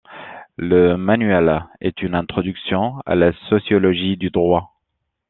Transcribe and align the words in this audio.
Le 0.57 0.97
manuel 0.97 1.61
est 1.79 2.01
une 2.01 2.15
introduction 2.15 2.95
à 3.05 3.13
la 3.13 3.33
sociologie 3.49 4.17
du 4.17 4.31
droit. 4.31 4.73